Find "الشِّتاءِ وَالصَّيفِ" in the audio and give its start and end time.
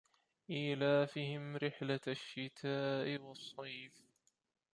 2.07-4.01